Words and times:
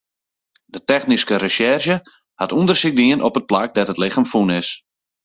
De 0.73 0.79
technyske 0.91 1.35
resjerzje 1.43 1.95
hat 2.41 2.55
ûndersyk 2.59 2.93
dien 2.99 3.23
op 3.27 3.37
it 3.39 3.49
plak 3.49 3.69
dêr't 3.73 3.91
it 3.93 4.01
lichem 4.03 4.25
fûn 4.31 4.49
is. 4.61 4.69